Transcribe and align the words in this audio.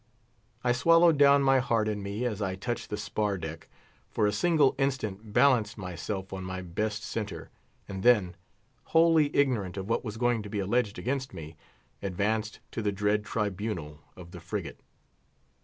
I 0.63 0.71
swallowed 0.71 1.19
down 1.19 1.43
my 1.43 1.59
heart 1.59 1.87
in 1.87 2.01
me 2.01 2.25
as 2.25 2.41
I 2.41 2.55
touched 2.55 2.89
the 2.89 2.97
spar 2.97 3.37
deck, 3.37 3.67
for 4.09 4.25
a 4.25 4.31
single 4.31 4.73
instant 4.79 5.31
balanced 5.31 5.77
myself 5.77 6.33
on 6.33 6.43
my 6.43 6.63
best 6.63 7.03
centre, 7.03 7.51
and 7.87 8.01
then, 8.01 8.35
wholly 8.97 9.29
ignorant 9.35 9.77
of 9.77 9.87
what 9.87 10.03
was 10.03 10.17
going 10.17 10.41
to 10.41 10.49
be 10.49 10.57
alleged 10.57 10.97
against 10.97 11.35
me, 11.35 11.55
advanced 12.01 12.61
to 12.71 12.81
the 12.81 12.91
dread 12.91 13.23
tribunal 13.23 13.99
of 14.15 14.31
the 14.31 14.39
frigate. 14.39 14.79